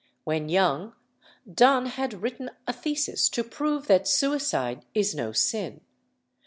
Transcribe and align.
When 0.23 0.49
young, 0.49 0.95
Donne 1.53 1.85
had 1.85 2.23
written 2.23 2.49
a 2.65 2.73
thesis 2.73 3.29
to 3.29 3.43
prove 3.43 3.85
that 3.85 4.07
suicide 4.07 4.83
is 4.95 5.13
no 5.13 5.31
sin. 5.31 5.81